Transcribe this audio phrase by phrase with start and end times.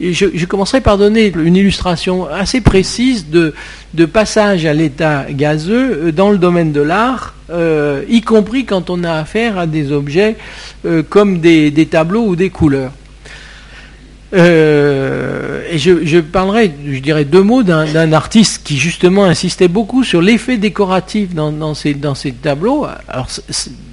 [0.00, 3.54] je, commencerai par donner une illustration assez précise de,
[4.06, 9.04] passage à l'état gazeux euh, dans le domaine de l'art, euh, y compris quand on
[9.04, 10.36] a affaire à des objets
[11.08, 12.92] comme des tableaux ou des couleurs.
[14.34, 20.56] Euh, je, parlerai, je dirais deux mots d'un artiste qui justement insistait beaucoup sur l'effet
[20.56, 21.94] décoratif dans, ces
[22.32, 22.86] tableaux.
[23.08, 23.28] Alors,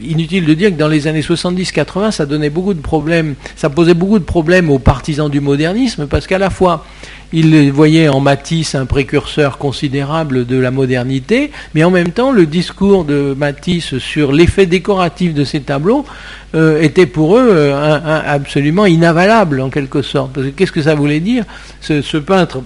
[0.02, 3.94] inutile de dire que dans les années 70-80, ça donnait beaucoup de problèmes, ça posait
[3.94, 6.86] beaucoup de problèmes aux partisans du modernisme, parce qu'à la fois
[7.34, 12.46] il voyait en Matisse un précurseur considérable de la modernité, mais en même temps, le
[12.46, 16.06] discours de Matisse sur l'effet décoratif de ces tableaux
[16.54, 20.40] euh, était pour eux euh, absolument inavalable, en quelque sorte.
[20.56, 21.44] qu'est-ce que ça voulait dire?
[21.82, 22.64] Ce peintre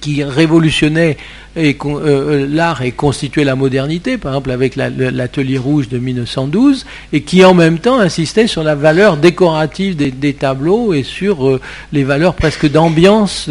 [0.00, 1.16] qui révolutionnait
[1.56, 7.22] euh, euh, l'art et constituait la modernité, par exemple avec l'atelier rouge de 1912, et
[7.22, 11.60] qui en même temps insistait sur la valeur décorative des, tableaux et sur euh,
[11.92, 13.48] les valeurs presque d'ambiance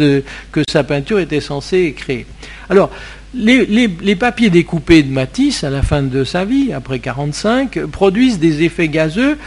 [0.52, 2.26] que sa peinture était censée créer.
[2.68, 2.90] Alors,
[3.34, 8.62] les, papiers découpés de Matisse à la fin de sa vie, après 1945, produisent des
[8.64, 9.38] effets gazeux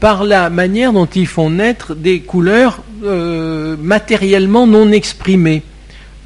[0.00, 5.62] par la manière dont ils font naître des couleurs matériellement non exprimées.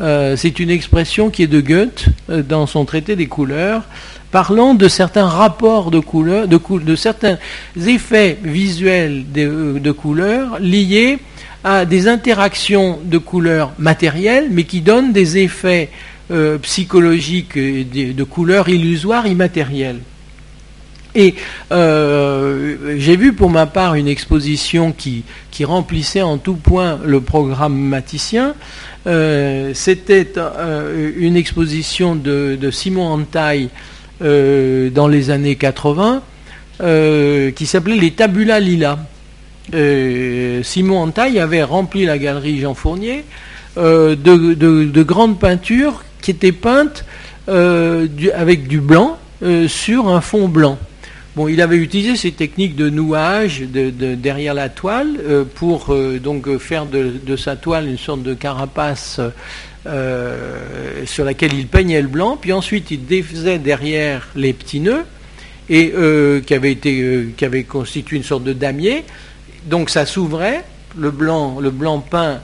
[0.00, 3.82] Euh, c'est une expression qui est de Goethe euh, dans son traité des couleurs,
[4.30, 7.38] parlant de certains rapports de couleurs, de, certains
[7.86, 11.18] effets visuels de, couleurs liés
[11.64, 15.90] à des interactions de couleurs matérielles, mais qui donnent des effets
[16.30, 20.00] euh, psychologiques de, de couleurs illusoires immatérielles.
[21.14, 21.34] Et
[21.70, 27.74] j'ai vu pour ma part une exposition qui, qui, remplissait en tout point le programme
[27.74, 28.54] maticien,
[29.08, 33.70] euh, c'était euh, une exposition de, Simon Antaille
[34.22, 36.22] euh, dans les années 80
[36.80, 38.98] qui s'appelait Les Tabula Lila.
[40.62, 43.24] Simon Antaille avait rempli la galerie Jean Fournier
[43.76, 47.04] de, grandes peintures qui étaient peintes
[47.48, 49.18] avec du blanc
[49.66, 50.78] sur un fond blanc.
[51.46, 56.86] Il avait utilisé ces techniques de nouage derrière la toile euh, pour euh, donc faire
[56.86, 59.20] de, sa toile une sorte de carapace
[59.86, 65.04] euh, sur laquelle il peignait le blanc, puis ensuite il défaisait derrière les petits nœuds
[65.68, 69.04] qui avait constitué une sorte de damier.
[69.66, 70.64] Donc ça s'ouvrait,
[70.96, 72.40] le blanc le blanc peint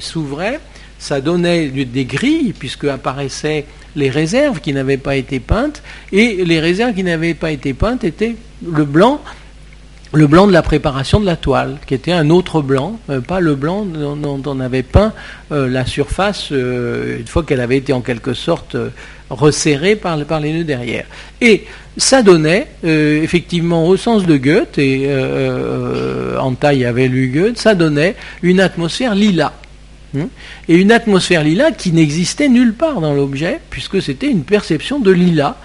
[0.00, 0.60] s'ouvrait,
[0.98, 3.66] ça donnait des grilles puisque apparaissaient
[3.96, 8.04] les réserves qui n'avaient pas été peintes, et les réserves qui n'avaient pas été peintes
[8.04, 9.20] étaient le blanc,
[10.12, 13.40] le blanc de la préparation de la toile, qui était un autre blanc, euh, pas
[13.40, 15.12] le blanc dont, on avait peint
[15.52, 18.76] euh, la surface euh, une fois qu'elle avait été en quelque sorte
[19.28, 21.06] resserrée par, les nœuds derrière.
[21.40, 21.64] Et
[21.96, 25.08] ça donnait, effectivement, au sens de Goethe, et
[26.36, 29.52] Antaille avait lu Goethe, ça donnait une atmosphère lilas.
[30.14, 30.24] Hmm?
[30.68, 35.10] Et une atmosphère lila qui n'existait nulle part dans l'objet, puisque c'était une perception de
[35.10, 35.56] lila.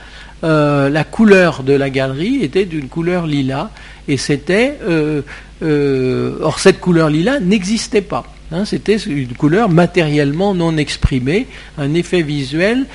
[0.43, 3.71] Euh, la couleur de la galerie était d'une couleur lila,
[4.07, 4.77] et c'était.
[4.83, 5.21] Euh,
[5.63, 8.25] euh, or, cette couleur lila n'existait pas.
[8.51, 8.65] Hein.
[8.65, 11.47] c'était une couleur matériellement non exprimée,
[11.79, 12.85] un effet visuel.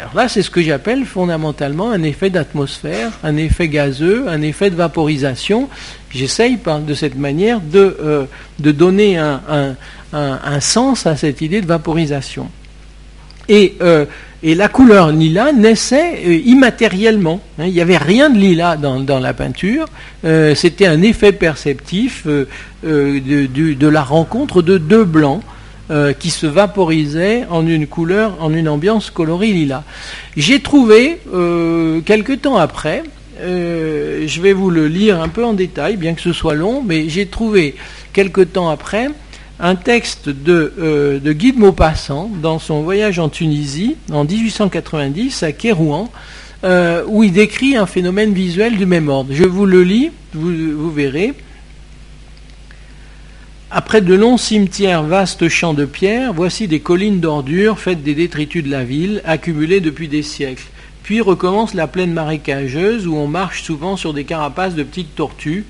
[0.00, 4.70] Alors là, c'est ce que j'appelle fondamentalement un effet d'atmosphère, un effet gazeux, un effet
[4.70, 5.68] de vaporisation.
[6.10, 8.26] J'essaye de cette manière de,
[8.58, 9.76] de donner un un,
[10.60, 12.48] sens à cette idée de vaporisation.
[13.48, 14.06] Et, euh,
[14.42, 17.40] et la couleur lila naissait euh, immatériellement.
[17.58, 17.66] Hein.
[17.66, 19.86] il n'y avait rien de lilas dans, la peinture.
[20.24, 22.48] Euh, c'était un effet perceptif de,
[22.82, 25.42] de, la rencontre de deux blancs
[26.18, 29.84] qui se vaporisaient en une couleur, en une ambiance colorée lila.
[30.36, 31.20] J'ai trouvé,
[32.04, 33.04] quelque temps après,
[33.40, 37.08] je vais vous le lire un peu en détail, bien que ce soit long, mais
[37.08, 37.76] j'ai trouvé,
[38.12, 39.10] quelque temps après,
[39.58, 45.42] un texte de, euh, de Guy de Maupassant dans son voyage en Tunisie en 1890
[45.42, 46.10] à Kérouan,
[46.64, 49.32] euh, où il décrit un phénomène visuel du même ordre.
[49.32, 51.32] Je vous le lis, vous, verrez.
[53.70, 58.62] Après de longs cimetières, vastes champs de pierre, voici des collines d'ordures faites des détritus
[58.62, 60.64] de la ville, accumulées depuis des siècles.
[61.02, 65.64] Puis recommence la plaine marécageuse où on marche souvent sur des carapaces de petites tortues,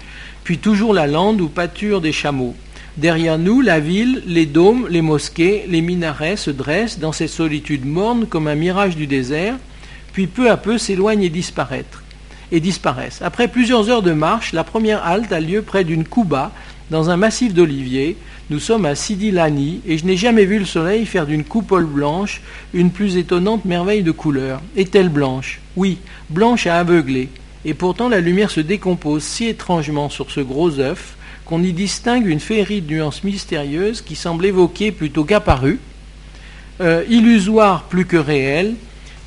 [0.45, 2.55] puis toujours la lande où pâturent des chameaux.
[2.97, 7.85] Derrière nous, la ville, les dômes, les mosquées, les minarets se dressent dans cette solitude
[7.85, 9.57] morne comme un mirage du désert,
[10.15, 11.85] puis peu à peu s'éloignent et disparaissent.
[12.53, 13.21] Et disparaissent.
[13.21, 16.53] Après plusieurs heures de marche, la première halte a lieu près d'une Kouba,
[16.91, 18.17] dans un massif d'oliviers.
[18.49, 21.85] Nous sommes à Sidi Lani, et je n'ai jamais vu le soleil faire d'une coupole
[21.85, 22.41] blanche
[22.73, 24.63] une plus étonnante merveille de couleur.
[24.75, 25.61] Est-elle blanche?
[25.77, 25.99] Oui,
[26.31, 27.29] blanche à aveugler.
[27.67, 31.16] Et pourtant la lumière se décompose si étrangement sur ce gros œuf
[31.47, 35.79] qu'on y distingue une féerie de nuances mystérieuses qui semble évoquer plutôt qu'apparue,
[36.81, 38.75] euh, illusoire plus que réelle,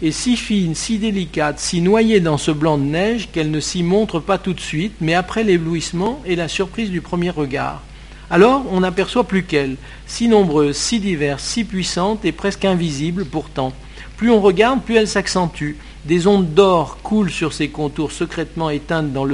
[0.02, 3.84] et si fine, si délicate, si noyée dans ce blanc de neige qu'elle ne s'y
[3.84, 7.82] montre pas tout de suite, mais après l'éblouissement et la surprise du premier regard.
[8.30, 13.74] Alors on n'aperçoit plus qu'elle, si nombreuse, si diverse, si puissante et presque invisible pourtant.
[14.18, 15.76] Plus on regarde, plus elle s'accentue.
[16.06, 19.28] Des ondes d'or coulent sur ses contours secrètement éteintes dans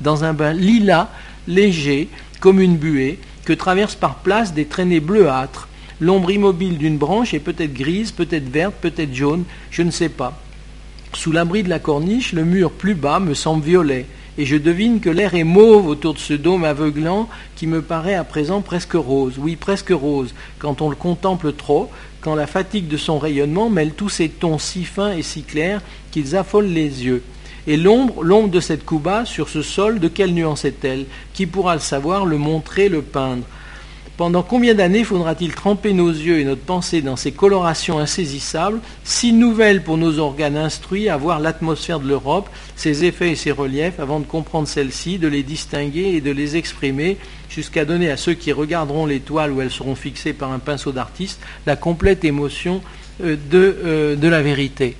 [0.00, 1.08] dans un bain lilas,
[1.46, 2.08] léger,
[2.40, 5.68] comme une buée, que traversent par places des traînées bleuâtres.
[6.00, 10.40] L'ombre immobile d'une branche est peut-être grise, peut-être verte, peut-être jaune, je ne sais pas.
[11.14, 14.06] Sous l'abri de la corniche, le mur plus bas me semble violet,
[14.36, 18.14] et je devine que l'air est mauve autour de ce dôme aveuglant qui me paraît
[18.14, 22.86] à présent presque rose, oui presque rose, quand on le contemple trop, quand la fatigue
[22.86, 25.80] de son rayonnement mêle tous ces tons si fins et si clairs
[26.12, 27.22] qu'ils affolent les yeux.
[27.68, 31.04] Et l'ombre, l'ombre de cette Cuba sur ce sol, de quelle nuance est-elle?
[31.34, 33.44] Qui pourra le savoir, le montrer, le peindre?
[34.16, 39.34] Pendant combien d'années faudra-t-il tremper nos yeux et notre pensée dans ces colorations insaisissables, si
[39.34, 44.00] nouvelles pour nos organes instruits à voir l'atmosphère de l'Europe, ses effets et ses reliefs,
[44.00, 47.18] avant de comprendre celles-ci, de les distinguer et de les exprimer,
[47.50, 50.90] jusqu'à donner à ceux qui regarderont les toiles où elles seront fixées par un pinceau
[50.90, 52.80] d'artiste la complète émotion
[53.22, 54.96] euh, de, euh, de la vérité?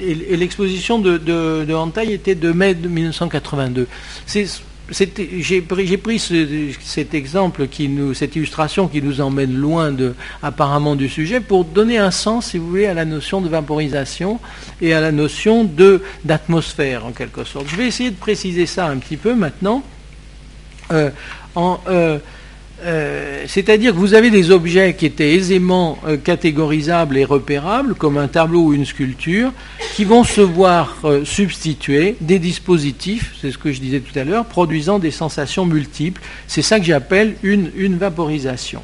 [0.00, 3.86] Et, l'exposition de, de, était de mai 1982.
[4.26, 4.46] C'est
[4.90, 6.18] j'ai pris,
[6.80, 7.66] cet exemple,
[8.14, 12.58] cette illustration qui nous emmène loin de, apparemment du sujet, pour donner un sens, si
[12.58, 14.38] vous voulez, à la notion de vaporisation
[14.80, 15.68] et à la notion
[16.24, 17.66] d'atmosphère, en quelque sorte.
[17.68, 19.82] Je vais essayer de préciser ça un petit peu maintenant.
[20.92, 21.10] Euh,
[21.56, 22.18] en, euh,
[22.84, 28.18] euh, c'est-à-dire que vous avez des objets qui étaient aisément euh, catégorisables et repérables, comme
[28.18, 29.52] un tableau ou une sculpture,
[29.94, 34.24] qui vont se voir euh, substituer des dispositifs, c'est ce que je disais tout à
[34.24, 36.20] l'heure, produisant des sensations multiples.
[36.46, 38.82] C'est ça que j'appelle une, vaporisation.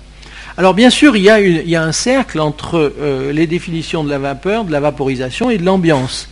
[0.56, 2.92] Alors bien sûr, il y a, un cercle entre
[3.32, 6.28] les définitions de la vapeur, de la vaporisation et de l'ambiance.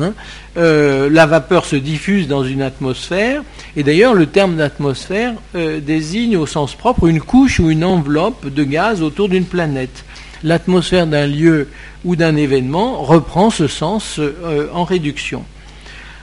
[0.00, 0.14] Hein.
[0.56, 3.42] Euh, la vapeur se diffuse dans une atmosphère,
[3.76, 8.52] et d'ailleurs le terme d'atmosphère euh, désigne au sens propre une couche ou une enveloppe
[8.52, 10.04] de gaz autour d'une planète.
[10.42, 11.68] L'atmosphère d'un lieu
[12.04, 15.44] ou d'un événement reprend ce sens euh, en réduction.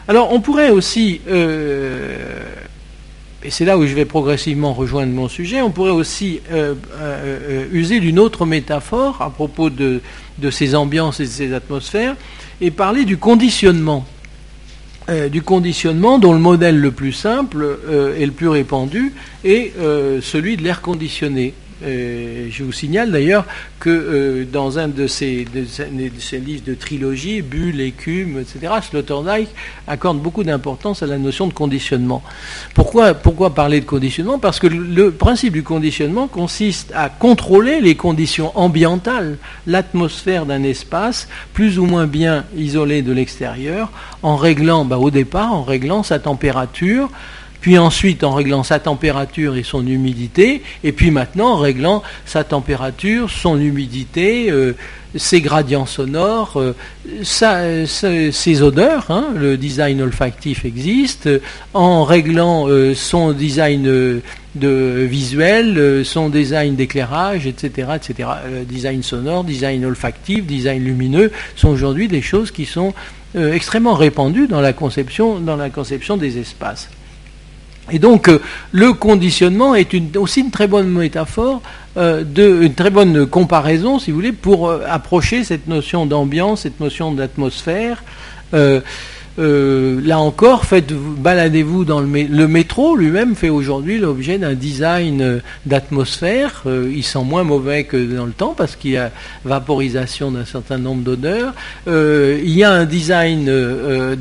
[0.07, 5.69] Alors on pourrait aussi, et c'est là où je vais progressivement rejoindre mon sujet, on
[5.69, 6.41] pourrait aussi
[7.71, 10.01] user d'une autre métaphore à propos de,
[10.39, 12.15] de ces ambiances et de ces atmosphères,
[12.61, 14.05] et parler du conditionnement.
[15.09, 19.13] Euh, du conditionnement dont le modèle le plus simple euh, et le plus répandu
[19.43, 21.55] est euh, celui de l'air conditionné.
[21.83, 23.45] Euh, je vous signale d'ailleurs
[23.79, 29.49] que euh, dans un de ces, de, livres de trilogie, Bulle, Écume, etc., Sloterdijk
[29.87, 32.21] accorde beaucoup d'importance à la notion de conditionnement.
[32.75, 34.37] Pourquoi, pourquoi parler de conditionnement?
[34.37, 41.27] Parce que le principe du conditionnement consiste à contrôler les conditions ambientales, l'atmosphère d'un espace,
[41.53, 43.91] plus ou moins bien isolé de l'extérieur,
[44.23, 47.09] en réglant, bah, au départ, en réglant sa température,
[47.61, 52.43] puis ensuite en réglant sa température et son humidité, et puis maintenant en réglant sa
[52.43, 54.73] température, son humidité, euh,
[55.15, 61.29] ses gradients sonores, euh, ses odeurs, hein, le design olfactif existe,
[61.73, 63.83] en réglant euh, son design
[64.55, 68.29] de visuel, son design d'éclairage, etc., etc.
[68.67, 72.93] design sonore, design olfactif, design lumineux sont aujourd'hui des choses qui sont
[73.33, 76.89] extrêmement répandues dans la conception, dans la conception des espaces.
[77.91, 78.39] Et donc euh,
[78.71, 81.61] le conditionnement est aussi une très bonne métaphore,
[81.97, 86.79] euh, une très bonne comparaison, si vous voulez, pour euh, approcher cette notion d'ambiance, cette
[86.79, 88.03] notion d'atmosphère.
[88.53, 90.65] là encore,
[91.17, 96.63] baladez-vous dans le, le métro lui-même fait aujourd'hui l'objet d'un design d'atmosphère.
[96.65, 99.09] il sent moins mauvais que dans le temps parce qu'il y a
[99.45, 101.53] vaporisation d'un certain nombre d'odeurs.
[101.87, 103.49] il y a un design,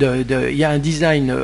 [0.01, 1.35] il y a un design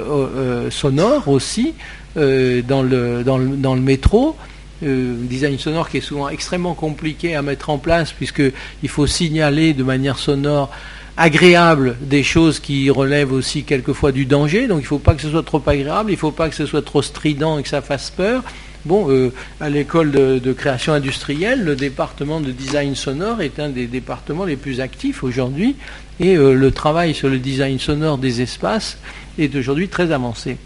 [0.71, 1.75] sonore aussi.
[2.17, 4.37] Euh, dans, le, métro.
[4.83, 9.73] Euh, design sonore qui est souvent extrêmement compliqué à mettre en place puisqu'il faut signaler
[9.73, 10.71] de manière sonore
[11.17, 14.67] agréable des choses qui relèvent aussi quelquefois du danger.
[14.67, 16.55] Donc il ne faut pas que ce soit trop agréable, il ne faut pas que
[16.55, 18.45] ce soit trop strident et que ça fasse peur.
[18.85, 23.87] Bon, euh, à l'école de, création industrielle, le département de design sonore est un des
[23.87, 25.77] départements les plus actifs aujourd'hui
[26.21, 28.99] et le travail sur le design sonore des espaces
[29.39, 30.57] est aujourd'hui très avancé.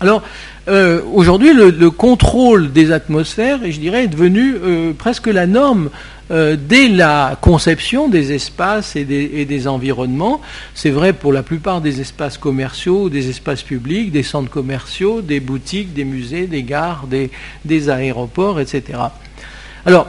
[0.00, 0.22] Alors,
[0.68, 5.90] euh, aujourd'hui, le, contrôle des atmosphères, je dirais, est devenu euh, presque la norme
[6.30, 10.40] euh, dès la conception des espaces et des, environnements.
[10.74, 15.40] C'est vrai pour la plupart des espaces commerciaux, des espaces publics, des centres commerciaux, des
[15.40, 17.30] boutiques, des musées, des gares, des,
[17.64, 19.00] des aéroports, etc.
[19.84, 20.08] Alors,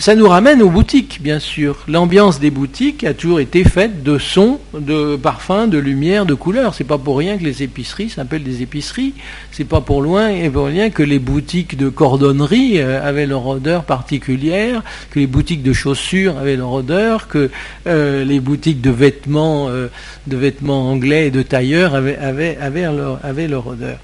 [0.00, 1.84] ça nous ramène aux boutiques, bien sûr.
[1.86, 6.74] L'ambiance des boutiques a toujours été faite de sons, de parfums, de lumière, de couleurs.
[6.74, 9.12] C'est pas pour rien que les épiceries s'appellent des épiceries.
[9.52, 15.18] C'est pas pour rien que les boutiques de cordonnerie euh, avaient leur odeur particulière, que
[15.18, 17.50] les boutiques de chaussures avaient leur odeur, que
[17.86, 19.88] euh, les boutiques de vêtements, euh,
[20.26, 23.98] de vêtements anglais et de tailleurs avaient leur odeur.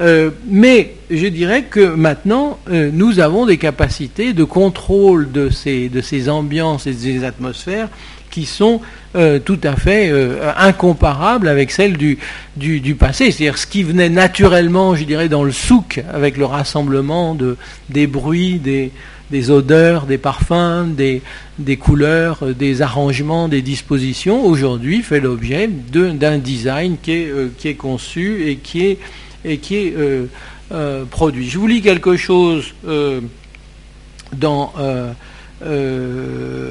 [0.00, 5.88] Euh, mais je dirais que maintenant, euh, nous avons des capacités de contrôle de ces,
[5.88, 7.88] de ces ambiances et de ces atmosphères
[8.30, 8.82] qui sont
[9.14, 10.12] euh, tout à fait
[10.58, 12.18] incomparables avec celles du,
[12.56, 13.30] du, passé.
[13.30, 17.56] C'est-à-dire ce qui venait naturellement, je dirais, dans le souk, avec le rassemblement de,
[17.88, 18.92] des bruits, des,
[19.30, 21.22] des odeurs, des parfums, des,
[21.58, 27.74] des couleurs, des arrangements, des dispositions, aujourd'hui fait l'objet d'un design qui est, qui est
[27.74, 28.98] conçu et qui est
[29.46, 30.26] et qui est euh,
[30.72, 31.48] euh, produit.
[31.48, 33.20] Je vous lis quelque chose euh,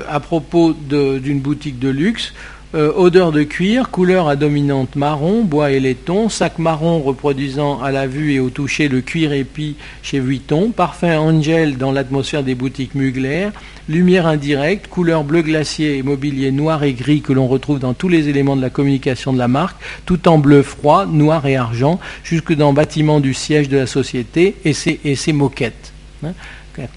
[0.07, 2.33] à propos d'une boutique de luxe.
[2.75, 8.05] Odeur de cuir, couleur à dominante marron, bois et laiton, sac marron reproduisant à la
[8.05, 12.95] vue et au toucher le cuir épi chez Vuitton, parfum Angel dans l'atmosphère des boutiques
[12.95, 13.49] Mugler,
[13.87, 18.09] lumière indirecte, couleur bleu glacier et mobilier noir et gris que l'on retrouve dans tous
[18.09, 21.99] les éléments de la communication de la marque, tout en bleu froid, noir et argent,
[22.23, 25.93] jusque dans bâtiment du siège de la société et ses, et moquettes.
[26.23, 26.33] Hein.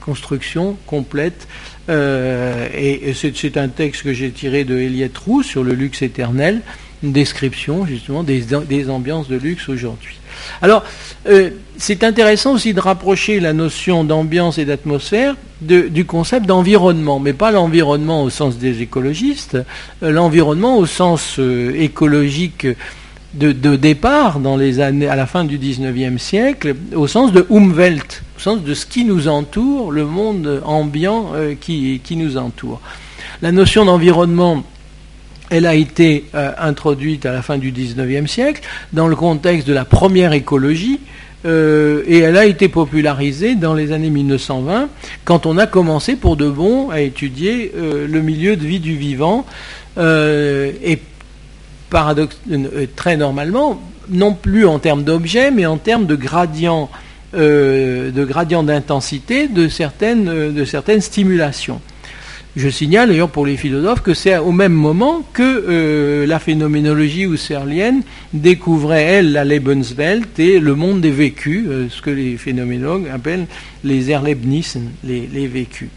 [0.00, 1.46] construction complète.
[1.88, 6.60] Euh, et, c'est un texte que j'ai tiré de Eliette Roux sur le luxe éternel,
[7.02, 10.16] une description justement des, des ambiances de luxe aujourd'hui.
[10.60, 10.84] Alors,
[11.28, 17.32] euh, c'est intéressant aussi de rapprocher la notion d'ambiance et d'atmosphère du concept d'environnement, mais
[17.32, 19.58] pas l'environnement au sens des écologistes,
[20.02, 21.40] euh, l'environnement au sens
[21.74, 22.66] écologique
[23.34, 28.22] de, départ dans les années, à la fin du 19e siècle, au sens de Umwelt,
[28.38, 32.80] au sens de ce qui nous entoure, le monde ambiant qui, qui nous entoure.
[33.42, 34.62] La notion d'environnement
[35.50, 39.72] elle a été euh, introduite à la fin du XIXe siècle dans le contexte de
[39.72, 41.00] la première écologie
[41.46, 44.88] euh, et elle a été popularisée dans les années 1920
[45.24, 48.96] quand on a commencé pour de bon à étudier euh, le milieu de vie du
[48.96, 49.46] vivant
[50.00, 51.00] et
[51.90, 52.38] paradoxe,
[52.94, 56.14] très normalement, non plus en termes d'objets mais en termes de
[57.32, 61.80] gradient de gradient d'intensité de certaines, de certaines stimulations.
[62.58, 67.22] Je signale d'ailleurs pour les philosophes que c'est au même moment que euh, la phénoménologie
[67.22, 73.06] husserlienne découvrait, elle, la Lebenswelt et le monde des vécus, euh, ce que les phénoménologues
[73.14, 73.46] appellent
[73.84, 75.88] les Erlebnissen, les, vécus.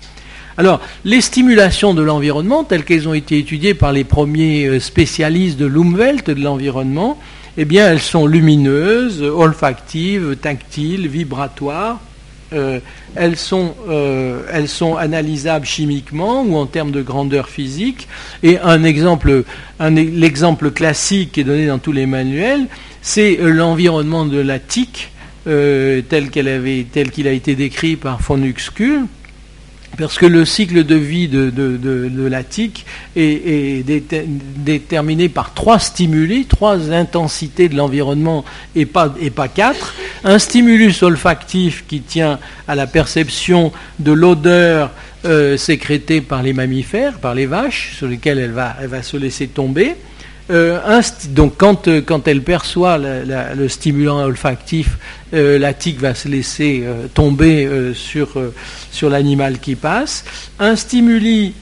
[0.56, 5.58] Alors, les stimulations de l'environnement, telles qu'elles ont été étudiées par les premiers euh, spécialistes
[5.58, 7.18] de l'Umwelt, de l'environnement,
[7.58, 12.00] eh bien, elles sont lumineuses, olfactives, tactiles, vibratoires,
[12.54, 12.80] euh,
[13.16, 18.10] elles, sont, euh, elles sont analysables chimiquement ou en termes de grandeur physique.
[18.44, 19.44] Et un exemple,
[19.80, 22.68] l'exemple classique qui est donné dans tous les manuels,
[23.02, 25.12] c'est l'environnement de la tique
[25.48, 29.06] euh, tel qu'il a été décrit par von Uxküll
[29.98, 33.86] parce que le cycle de vie de, tique est,
[34.58, 38.46] déterminé par trois stimuli, trois intensités de l'environnement
[38.76, 39.10] et pas,
[39.54, 39.96] quatre.
[40.24, 44.92] Un stimulus olfactif qui tient à la perception de l'odeur
[45.26, 49.96] euh, sécrétée par les mammifères, par les vaches, sur lesquelles elle va se laisser tomber.
[50.50, 54.98] Euh, donc quand, euh, quand, elle perçoit le stimulant olfactif,
[55.34, 56.84] euh, la tique va se laisser
[57.14, 58.30] tomber sur,
[59.10, 60.26] l'animal qui passe.
[60.60, 61.54] Un stimuli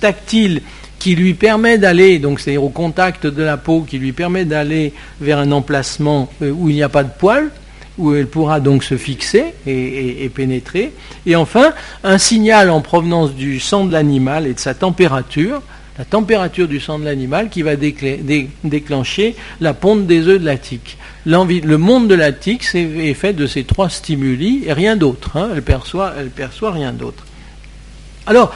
[0.00, 0.62] tactile
[0.98, 4.92] qui lui permet d'aller, donc c'est-à-dire au contact de la peau, qui lui permet d'aller
[5.20, 7.50] vers un emplacement où il n'y a pas de poils,
[7.98, 10.92] où elle pourra donc se fixer et, pénétrer.
[11.26, 11.72] Et enfin,
[12.04, 15.62] un signal en provenance du sang de l'animal et de sa température,
[15.98, 20.56] la température du sang de l'animal qui va déclencher la ponte des œufs de la
[20.56, 20.96] tique.
[21.26, 25.36] Le monde de la tique est fait de ces trois stimuli et rien d'autre.
[25.36, 25.50] Hein.
[25.54, 27.24] Elle, perçoit, elle perçoit rien d'autre.
[28.26, 28.54] Alors,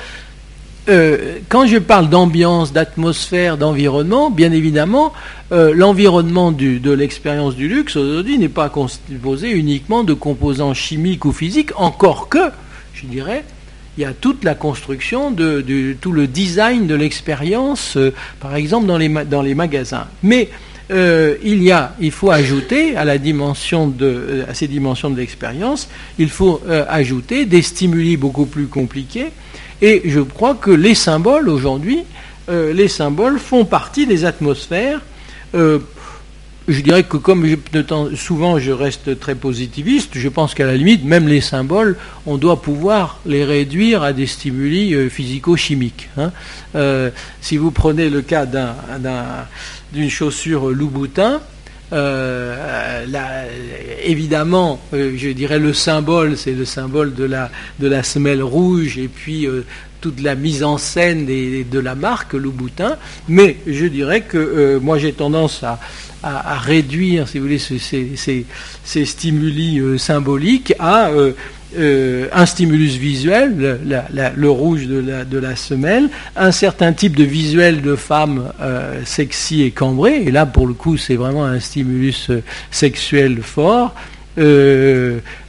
[0.89, 5.13] euh, quand je parle d'ambiance, d'atmosphère, d'environnement, bien évidemment,
[5.51, 11.33] euh, l'environnement de l'expérience du luxe aujourd'hui n'est pas composé uniquement de composants chimiques ou
[11.33, 12.51] physiques, encore que,
[12.95, 13.45] je dirais,
[13.97, 18.87] il y a toute la construction de, tout le design de l'expérience, euh, par exemple
[18.87, 20.07] dans les, magasins.
[20.23, 20.49] Mais
[20.91, 25.89] il y a, il faut ajouter à la dimension de, à ces dimensions de l'expérience,
[26.19, 29.29] il faut ajouter des stimuli beaucoup plus compliqués.
[29.81, 32.01] Et je crois que les symboles aujourd'hui,
[32.49, 35.01] les symboles font partie des atmosphères
[36.69, 37.47] je dirais que comme
[38.15, 42.63] souvent je reste très positiviste, je pense qu'à la limite, même les symboles, on doit
[42.63, 46.09] pouvoir les réduire à des stimuli euh, physico-chimiques.
[46.17, 46.33] Hein.
[46.75, 48.47] Euh, si vous prenez le cas
[49.93, 51.41] d'une chaussure Louboutin,
[51.93, 53.05] euh,
[54.03, 57.51] évidemment, je dirais le symbole, c'est le symbole de la,
[57.81, 59.47] de la semelle rouge et puis
[60.03, 62.97] toute la mise en scène de la marque Louboutin.
[63.29, 65.79] Mais je dirais que moi j'ai tendance à,
[66.59, 71.33] réduire, si vous voulez, ces, stimuli euh, symboliques à euh,
[71.77, 73.79] euh, un stimulus visuel,
[74.37, 78.53] le, rouge de la, de la, semelle, un certain type de visuel de femme
[79.05, 82.31] sexy et cambrée, et là pour le coup c'est vraiment un stimulus
[82.71, 83.95] sexuel fort,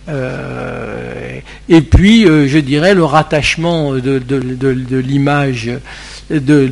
[0.08, 5.72] et puis je dirais le rattachement de, l'image
[6.30, 6.68] de,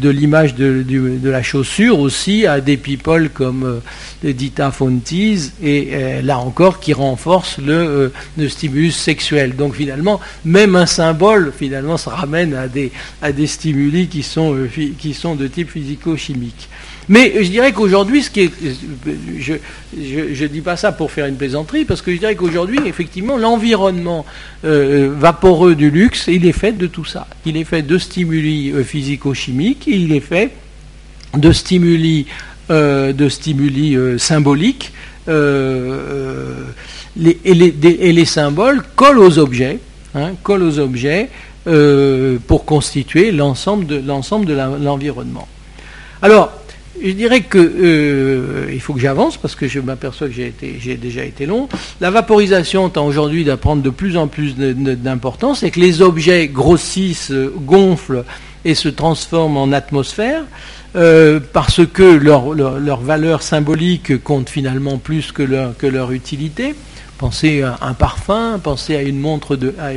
[0.83, 3.81] de, la chaussure aussi à des people comme
[4.25, 9.55] euh, Dita Fontis et euh, là encore qui renforce euh, le, stimulus sexuel.
[9.55, 14.57] Donc finalement, même un symbole finalement se ramène à des, à des stimuli qui sont,
[14.97, 16.69] qui sont de type physico-chimique.
[17.09, 18.51] Mais je dirais qu'aujourd'hui, ce qui est,
[19.35, 19.53] je
[20.43, 24.25] ne dis pas ça pour faire une plaisanterie, parce que je dirais qu'aujourd'hui, effectivement, l'environnement
[24.65, 27.27] euh, vaporeux du luxe, il est fait de tout ça.
[27.45, 30.51] Il est fait de stimuli euh, physico-chimiques, il est fait
[31.35, 32.27] de stimuli,
[32.69, 34.93] euh, de stimuli symboliques,
[35.27, 35.33] et,
[37.15, 39.79] les, symboles collent aux objets,
[40.15, 41.29] hein, collent aux objets
[42.47, 45.47] pour constituer l'ensemble de l'ensemble de l'environnement.
[46.23, 46.50] Alors,
[47.03, 51.23] je dirais que euh, il faut que j'avance parce que je m'aperçois que j'ai déjà
[51.23, 51.67] été long.
[51.99, 56.47] La vaporisation tend aujourd'hui à prendre de plus en plus d'importance et que les objets
[56.47, 58.23] grossissent, gonflent
[58.65, 60.43] et se transforment en atmosphère
[60.95, 65.43] euh, parce que leur, leur, valeur symbolique compte finalement plus que
[65.87, 66.75] leur utilité.
[67.21, 69.93] Pensez à un parfum, pensez à une montre de, à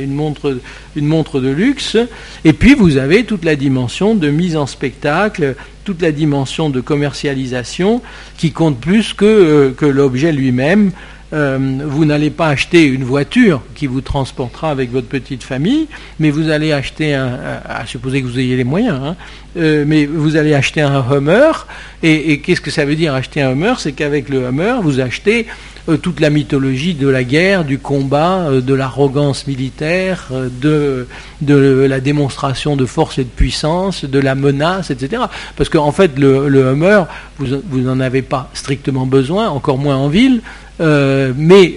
[1.51, 1.97] luxe.
[2.43, 6.81] Et puis vous avez toute la dimension de mise en spectacle, toute la dimension de
[6.81, 8.03] commercialisation
[8.37, 10.91] qui compte plus que, euh, l'objet lui-même.
[11.33, 15.87] Euh, vous n'allez pas acheter une voiture qui vous transportera avec votre petite famille,
[16.19, 19.15] mais vous allez acheter un, à supposer que vous ayez les moyens, hein,
[19.57, 21.65] euh, mais vous allez acheter un Hummer.
[22.03, 23.73] Et, et qu'est-ce que ça veut dire acheter un Hummer?
[23.79, 25.47] C'est qu'avec le Hummer, vous achetez
[26.01, 31.07] toute la mythologie de la guerre, du combat, euh, de l'arrogance militaire, euh, de,
[31.41, 35.23] de la démonstration de force et de puissance, de la menace, etc.
[35.55, 37.03] Parce qu'en fait, le, le Hummer,
[37.37, 40.41] vous n'en avez pas strictement besoin, encore moins en ville,
[40.79, 41.75] mais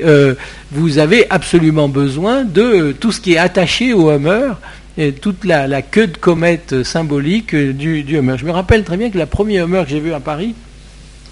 [0.73, 4.55] vous avez absolument besoin de tout ce qui est attaché au Hummer
[4.97, 8.37] et toute la, queue de comète symbolique du, du Hummer.
[8.38, 10.55] Je me rappelle très bien que la première Hummer que j'ai vue à Paris,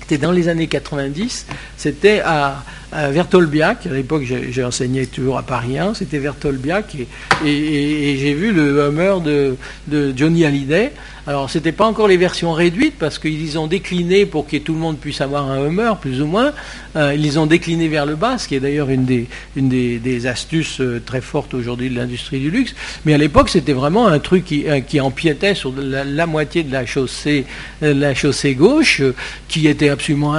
[0.07, 5.79] c'était dans les années 90, c'était à, Vertolbiac, à l'époque j'ai enseigné toujours à Paris
[5.79, 6.97] 1, c'était Vertolbiac,
[7.45, 9.57] et, j'ai vu le Hummer de,
[9.89, 10.93] de Johnny Hallyday,
[11.29, 14.73] alors, ce n'était pas encore les versions réduites parce qu'ils ont décliné pour que tout
[14.73, 16.53] le monde puisse avoir un Hummer, plus ou moins.
[16.95, 20.27] Euh, ils les ont décliné vers le bas, ce qui est d'ailleurs une, des, des,
[20.29, 22.77] astuces euh, très fortes aujourd'hui de l'industrie du luxe.
[23.05, 26.87] Mais à l'époque, c'était vraiment un truc qui, euh, empiétait sur la, moitié de la
[26.87, 27.45] chaussée,
[27.81, 29.03] la chaussée gauche,
[29.49, 30.35] qui était absolument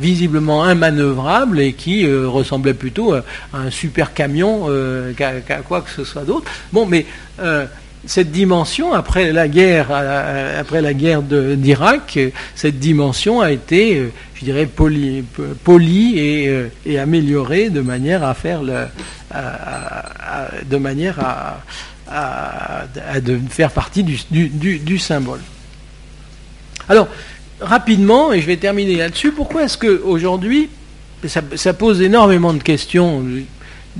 [0.00, 4.68] visiblement immanœuvrable et qui ressemblait plutôt à, un super camion
[5.16, 6.50] qu'à quoi que ce soit d'autre.
[6.72, 7.06] Bon, mais
[8.06, 12.18] cette dimension, après la guerre, euh, après la guerre d'Irak,
[12.54, 15.24] cette dimension a été, euh, je dirais, polie,
[16.18, 21.18] euh, et, améliorée de manière à faire de manière
[22.08, 22.84] à,
[23.20, 25.40] de faire partie du, symbole.
[26.88, 27.08] Alors,
[27.60, 30.70] rapidement, et je vais terminer là-dessus, pourquoi est-ce qu'aujourd'hui,
[31.26, 33.22] ça pose énormément de questions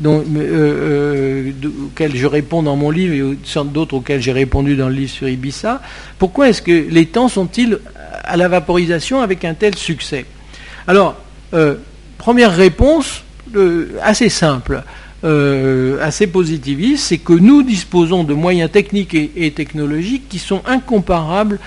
[0.07, 1.53] euh, euh,
[1.87, 5.29] auxquels je réponds dans mon livre et d'autres auxquels j'ai répondu dans le livre sur
[5.29, 5.83] Ibiza.
[6.19, 7.79] Pourquoi est-ce que les temps sont-ils
[8.25, 10.27] à la vaporisation avec un tel succès?
[10.87, 11.17] Alors,
[11.55, 11.75] euh,
[12.19, 13.25] première réponse
[14.01, 14.85] assez simple,
[15.25, 21.59] assez positiviste, c'est que nous disposons de moyens techniques et, technologiques qui sont incomparables,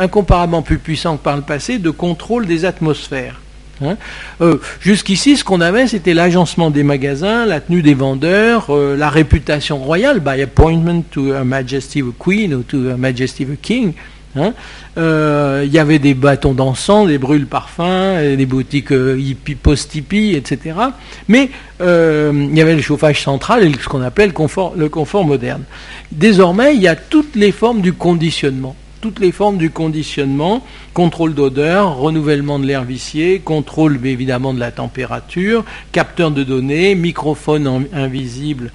[0.00, 3.43] incomparablement plus puissants que par le passé de contrôle des atmosphères.
[3.82, 3.96] Hein.
[4.40, 9.10] Euh, jusqu'ici, ce qu'on avait, c'était l'agencement des magasins, la tenue des vendeurs, euh, la
[9.10, 13.94] réputation royale, by appointment to a majesty of queen ou to a majesty of king.
[14.36, 14.52] Hein.
[14.98, 19.20] Euh, il y avait des bâtons d'encens, des brûles parfums, des boutiques euh,
[19.62, 20.76] post-hippie, etc.
[21.28, 24.32] Mais il y avait le chauffage central et ce qu'on appelle
[24.76, 25.62] le confort moderne.
[26.10, 30.64] Désormais, il y a toutes les formes du conditionnement toutes les formes du conditionnement,
[30.94, 35.62] contrôle d'odeur, renouvellement de l'air vicié, contrôle évidemment de la température,
[35.92, 38.72] capteur de données, microphone invisible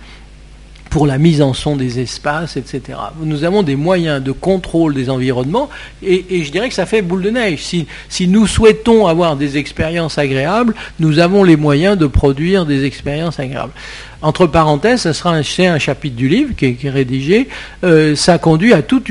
[0.92, 3.00] pour la mise en son des espaces, etc.
[3.24, 5.68] Nous avons des moyens de contrôle des environnements
[6.04, 7.63] et, je dirais que ça fait boule de neige.
[7.63, 13.39] Si, nous souhaitons avoir des expériences agréables, nous avons les moyens de produire des expériences
[13.39, 13.74] agréables.
[14.22, 17.48] Entre parenthèses, ce sera un, chapitre du livre qui est, rédigé.
[17.84, 19.08] Euh, ça conduit à toute,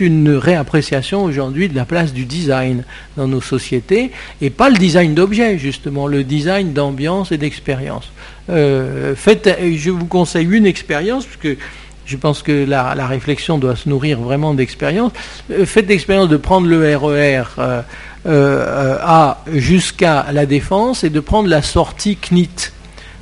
[0.00, 2.84] une, réappréciation aujourd'hui de la place du design
[3.16, 4.10] dans nos sociétés
[4.42, 8.10] et pas le design d'objets justement, le design d'ambiance et d'expérience.
[8.50, 11.58] Euh, faites, je vous conseille une expérience, puisque
[12.06, 15.12] je pense que la, réflexion doit se nourrir vraiment d'expérience.
[15.50, 17.82] Euh, faites l'expérience de prendre le RER euh,
[18.26, 22.72] euh, jusqu'à la Défense et de prendre la sortie CNIT.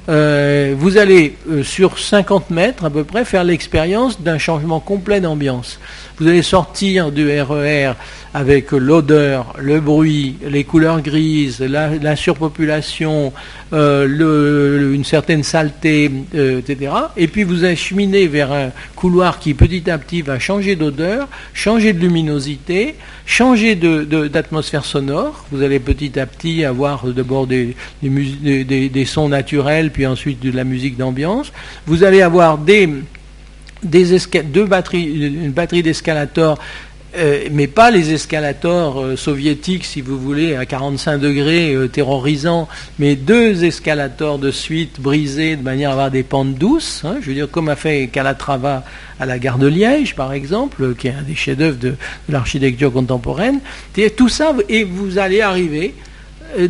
[0.06, 5.78] Vous allez sur 50 mètres à peu près faire l'expérience d'un changement complet d'ambiance.
[6.18, 7.92] Vous allez sortir du RER
[8.34, 13.32] avec l'odeur, le bruit, les couleurs grises, la, surpopulation,
[13.72, 16.92] euh, une certaine saleté, euh, etc.
[17.16, 21.92] Et puis vous acheminez vers un couloir qui petit à petit va changer d'odeur, changer
[21.92, 22.94] de luminosité,
[23.26, 25.44] changer d'atmosphère sonore.
[25.52, 27.74] Vous allez petit à petit avoir d'abord des,
[29.04, 31.52] sons naturels, puis ensuite de la musique d'ambiance.
[31.86, 33.04] Vous allez avoir deux
[34.66, 36.58] batteries, une batterie d'escalators
[37.14, 42.68] euh, mais pas les escalators euh, soviétiques, si vous voulez, à 45 degrés, euh, terrorisants,
[42.98, 47.02] mais deux escalators de suite brisés de manière à avoir des pentes douces.
[47.04, 48.84] Hein, je veux dire, comme a fait Calatrava
[49.20, 51.96] à la gare de Liège, par exemple, qui est un des chefs-d'œuvre de,
[52.30, 53.60] l'architecture contemporaine.
[54.16, 55.94] tout ça, et vous allez arriver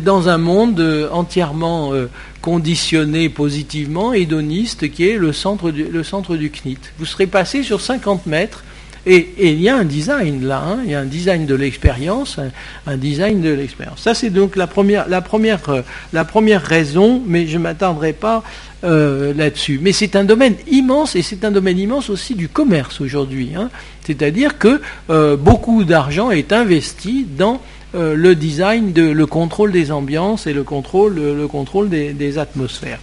[0.01, 1.93] dans un monde entièrement
[2.41, 6.79] conditionné positivement, hédoniste, qui est le centre du, le centre du CNIT.
[6.99, 8.63] Vous serez passé sur 50 mètres
[9.05, 10.79] et, il y a un design là, hein.
[10.85, 12.39] il y a un design de l'expérience,
[12.87, 13.99] un, design de l'expérience.
[13.99, 15.81] Ça c'est donc la première, la première, euh,
[16.13, 18.43] la première raison, mais je ne m'attendrai pas
[18.85, 19.79] euh, là-dessus.
[19.81, 23.51] Mais c'est un domaine immense et c'est un domaine immense aussi du commerce aujourd'hui.
[23.57, 23.69] Hein.
[24.05, 27.61] C'est-à-dire que euh, beaucoup d'argent est investi dans
[27.95, 32.97] le design, de, le contrôle des ambiances et le contrôle, le contrôle des atmosphères.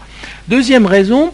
[0.49, 1.31] Deuxième raison,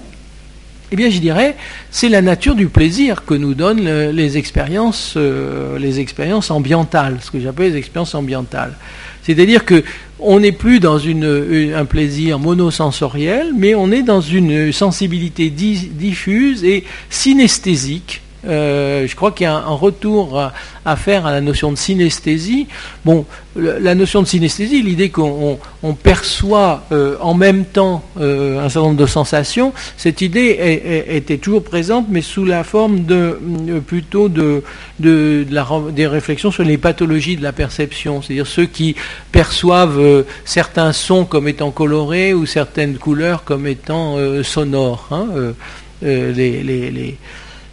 [0.92, 1.56] eh bien, je dirais,
[1.90, 7.30] c'est la nature du plaisir que nous donnent les expériences, euh, les expériences ambientales, ce
[7.30, 8.74] que j'appelle les expériences ambientales.
[9.22, 9.82] C'est-à-dire que
[10.20, 16.84] on n'est plus dans un plaisir monosensoriel, mais on est dans une sensibilité diffuse et
[17.10, 20.50] synesthésique euh, je crois qu'il y a un, retour
[20.84, 22.66] à, faire à la notion de synesthésie.
[23.04, 23.24] Bon,
[23.56, 25.58] la notion de synesthésie, l'idée qu'on
[26.02, 31.64] perçoit euh, en même temps euh, un certain nombre de sensations, cette idée était toujours
[31.64, 33.38] présente, mais sous la forme de
[33.86, 34.62] plutôt de,
[35.00, 38.94] des réflexions sur les pathologies de la perception, c'est-à-dire ceux qui
[39.32, 45.08] perçoivent certains sons comme étant colorés ou certaines couleurs comme étant sonores.
[45.10, 45.26] Hein,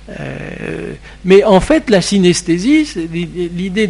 [0.10, 2.88] euh, mais en fait, la synesthésie,
[3.56, 3.90] l'idée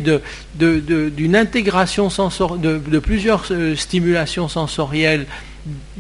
[0.56, 5.26] d'une intégration de, de, plusieurs euh, stimulations sensorielles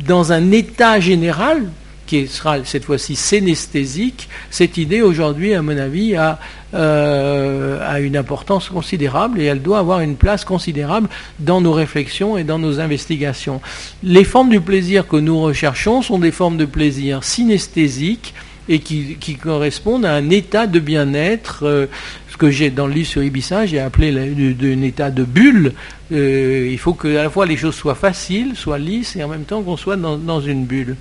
[0.06, 1.67] dans un état général
[2.06, 4.30] qui sera cette fois-ci synesthésique.
[4.52, 6.38] Cette idée aujourd'hui, à mon avis, a,
[6.73, 11.08] euh, a une importance considérable et elle doit avoir une place considérable
[11.39, 13.62] dans nos réflexions et dans nos investigations.
[14.04, 18.34] Les formes du plaisir que nous recherchons sont des formes de plaisir synesthésiques
[18.69, 21.88] et qui, correspondent à un état de bien-être, euh,
[22.30, 25.73] ce que j'ai dans le livre sur Ibiza, j'ai appelé un état de bulle.
[26.12, 29.28] Euh, il faut que à la fois les choses soient faciles, soient lisses, et en
[29.28, 30.95] même temps qu'on soit dans, une bulle.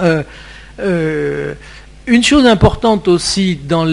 [0.00, 0.22] Euh,
[2.06, 3.84] une chose importante aussi dans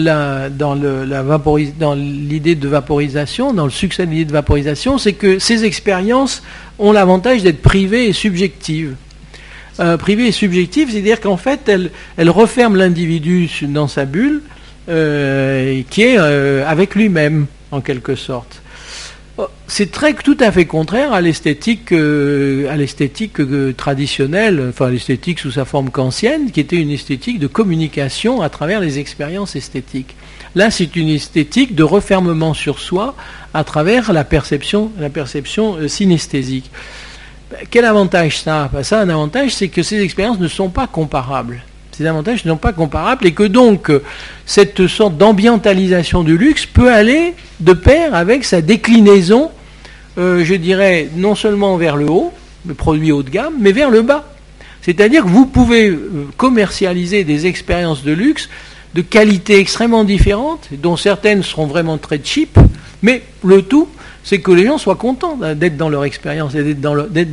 [1.94, 6.42] l'idée de vaporisation, dans le succès de l'idée de vaporisation, c'est que ces expériences
[6.78, 8.96] ont l'avantage d'être privées et subjectives
[9.80, 11.70] euh, privée et subjective, c'est-à-dire qu'en fait,
[12.18, 14.42] elle, referme l'individu dans sa bulle,
[14.90, 18.60] euh, qui est euh, avec lui-même, en quelque sorte.
[19.38, 23.38] Oh, c'est très tout à fait contraire à l'esthétique, à l'esthétique
[23.74, 28.80] traditionnelle, enfin l'esthétique sous sa forme kantienne, qui était une esthétique de communication à travers
[28.80, 30.14] les expériences esthétiques.
[30.56, 33.14] Là, c'est une esthétique de refermement sur soi
[33.54, 36.70] à travers la perception, la perception synesthésique.
[37.70, 39.00] Quel avantage ça Ça?
[39.00, 41.62] Un avantage, c'est que ces expériences ne sont pas comparables.
[41.92, 43.90] ces avantages ne sont pas comparables et que donc
[44.46, 49.50] cette sorte d'ambientalisation du luxe peut aller de pair avec sa déclinaison,
[50.16, 52.32] je dirais, non seulement vers le haut,
[52.66, 54.32] le produit haut de gamme, mais vers le bas.
[54.82, 55.98] C'est-à-dire que vous pouvez
[56.36, 58.48] commercialiser des expériences de luxe
[58.94, 62.58] de qualité extrêmement différentes, dont certaines seront vraiment très cheap,
[63.02, 63.88] mais le tout,
[64.22, 66.80] c'est que les gens soient contents d'être dans leur expérience et d'être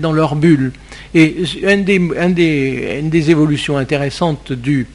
[0.01, 0.71] dans, leur bulle.
[1.13, 4.87] Et une des, évolutions intéressantes du,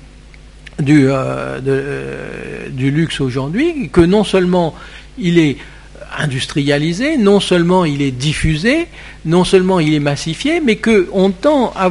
[0.81, 4.75] euh, euh, du luxe aujourd'hui, que non seulement
[5.19, 5.59] il est
[6.19, 8.87] industrialisé, non seulement il est diffusé,
[9.25, 11.91] non seulement il est massifié, mais qu'on tend à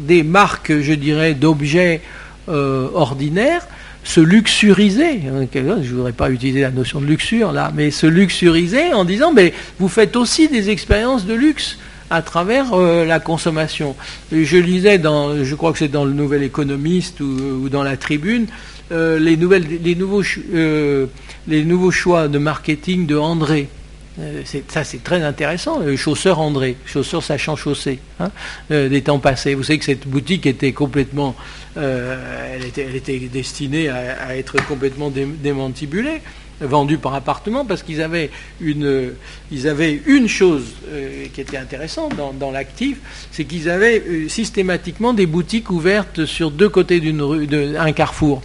[0.00, 2.00] des marques, je dirais, d'objets
[2.48, 3.66] euh, ordinaires
[4.04, 8.06] se luxuriser, hein, je ne voudrais pas utiliser la notion de luxure là, mais se
[8.06, 11.78] luxuriser en disant mais vous faites aussi des expériences de luxe
[12.10, 13.96] à travers euh, la consommation.
[14.30, 18.46] Je lisais dans, je crois que c'est dans le Nouvel Économiste ou, dans la Tribune,
[18.90, 19.18] euh,
[20.54, 21.06] euh,
[21.48, 23.68] les nouveaux choix de marketing de André.
[24.68, 25.80] Ça, c'est très intéressant.
[25.80, 28.30] Le chausseur André, chausseur sachant chausser, hein,
[28.68, 29.54] des temps passés.
[29.54, 31.34] Vous savez que cette boutique était complètement
[31.78, 36.20] euh, elle, était, destinée à, être complètement démantibulée,
[36.60, 39.12] vendue par appartement, parce qu'ils avaient une,
[39.64, 42.98] avaient une chose euh, qui était intéressante dans, l'actif,
[43.30, 48.42] c'est qu'ils avaient euh, systématiquement des boutiques ouvertes sur deux côtés d'un carrefour,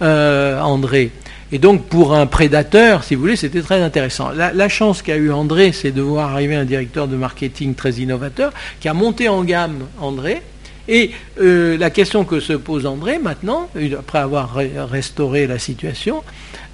[0.00, 1.10] André.
[1.50, 4.30] Et donc pour un prédateur, si vous voulez, c'était très intéressant.
[4.30, 8.52] La, chance qu'a eu André, c'est de voir arriver un directeur de marketing très innovateur,
[8.80, 10.42] qui a monté en gamme André,
[10.88, 14.54] et euh, la question que se pose André maintenant, après avoir
[14.90, 16.22] restauré la situation,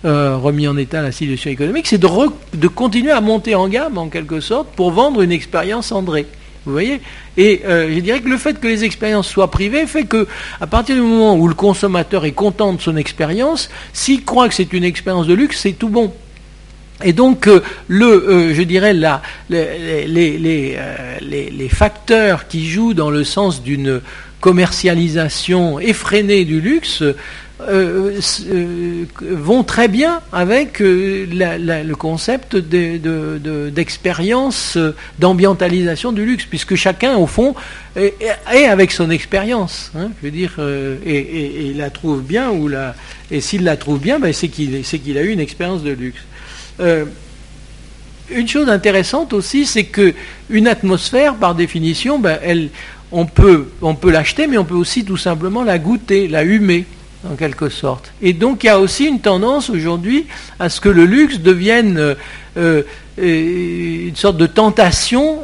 [0.04, 4.08] euh, remis en état la situation économique, c'est de, continuer à monter en gamme en
[4.08, 6.26] quelque sorte pour vendre une expérience André.
[6.66, 7.00] Vous voyez
[7.37, 10.27] Et euh, je dirais que le fait que les expériences soient privées fait que,
[10.61, 14.55] à partir du moment où le consommateur est content de son expérience, s'il croit que
[14.55, 16.12] c'est une expérience de luxe, c'est tout bon.
[17.03, 22.94] Et donc, euh, le, euh, je dirais, la, les, les, les, les, facteurs qui jouent
[22.94, 24.00] dans le sens d'une
[24.40, 27.03] commercialisation effrénée du luxe
[27.60, 37.54] vont très bien avec le concept d'expérience, de, d'ambientalisation du luxe, puisque chacun, au fond,
[37.96, 38.14] est,
[38.66, 39.92] avec son expérience.
[39.96, 40.58] Hein, je veux dire,
[41.06, 42.94] et, la trouve bien, ou la,
[43.30, 46.22] et s'il la trouve bien, ben, c'est qu'il a eu une expérience de luxe.
[46.80, 47.04] Euh,
[48.30, 50.14] une chose intéressante aussi, c'est que
[50.50, 52.38] une atmosphère, par définition, ben,
[53.12, 56.86] on peut, on peut l'acheter, mais on peut aussi tout simplement la goûter, la humer,
[57.30, 58.12] en quelque sorte.
[58.22, 60.26] Et donc il y a aussi une tendance aujourd'hui
[60.58, 62.14] à ce que le luxe devienne euh,
[62.58, 62.82] euh,
[63.16, 65.38] une sorte de tentation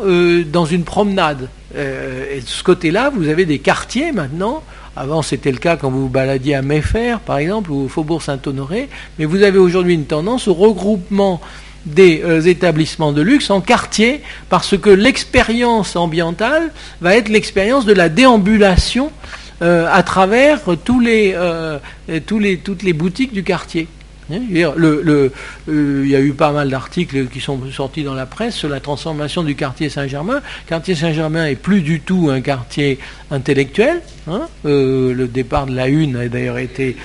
[0.52, 1.48] dans une promenade.
[1.74, 4.64] et de ce côté-là, vous avez des quartiers maintenant
[4.96, 8.22] avant, c'était le cas quand vous vous baladiez à Méfer, par exemple, ou au Faubourg
[8.22, 8.88] Saint-Honoré.
[9.18, 11.40] Mais vous avez aujourd'hui une tendance au regroupement
[11.86, 17.94] des euh, établissements de luxe en quartier, parce que l'expérience ambientale va être l'expérience de
[17.94, 21.78] la déambulation euh, à travers tous les, euh,
[22.26, 23.88] tous les, toutes les boutiques du quartier.
[24.32, 25.30] Hein,
[25.68, 28.68] euh, il y a eu pas mal d'articles qui sont sortis dans la presse sur
[28.68, 30.36] la transformation du quartier Saint-Germain.
[30.36, 32.98] Le quartier Saint-Germain est plus du tout un quartier
[33.30, 34.02] intellectuel.
[34.28, 34.42] Hein.
[34.66, 36.96] Euh, le départ de la une a d'ailleurs été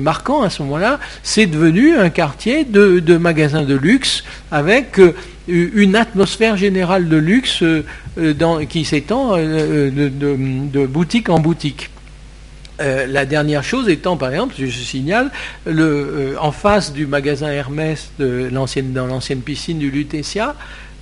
[0.00, 1.00] marquant à ce moment-là.
[1.22, 5.14] C'est devenu un quartier de, magasins de luxe avec euh,
[5.48, 7.64] une atmosphère générale de luxe
[8.68, 11.90] qui s'étend de boutique en boutique.
[12.80, 15.30] Euh, la dernière chose étant, par exemple, je signale,
[15.66, 20.54] le, euh, en face du magasin Hermès dans l'ancienne piscine du Lutetia,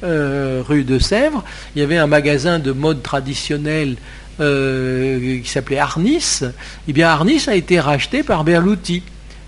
[0.02, 3.96] euh, rue de Sèvres, il y avait un magasin de mode traditionnel
[4.38, 6.42] qui s'appelait Arnis.
[6.86, 9.02] Eh bien, Arnis a été racheté par Berluti.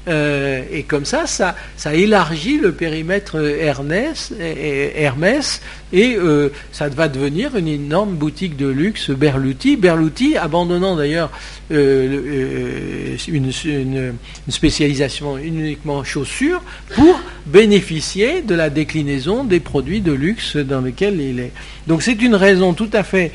[0.08, 1.54] Euh, et comme ça, ça,
[1.94, 5.60] élargit le périmètre Hermès, Hermès
[5.92, 9.76] et euh, ça va devenir une énorme boutique de luxe Berluti.
[9.76, 11.30] Berluti, abandonnant d'ailleurs
[11.72, 14.14] euh, une, une,
[14.48, 16.62] spécialisation uniquement chaussures
[16.94, 21.52] pour bénéficier de la déclinaison des produits de luxe dans lesquels il est.
[21.90, 23.32] Donc c'est une raison tout à fait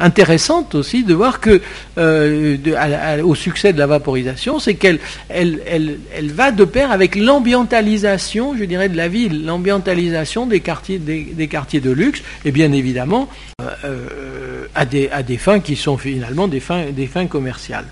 [0.00, 1.60] intéressante aussi de voir que
[1.98, 2.56] euh,
[3.22, 8.64] au succès de la vaporisation, c'est qu'elle elle, elle, va de pair avec l'ambientalisation, je
[8.64, 13.28] dirais, de la ville, l'ambientalisation des quartiers, de luxe, et bien évidemment
[13.60, 17.86] euh, euh, à, des, fins qui sont finalement des fins commerciales.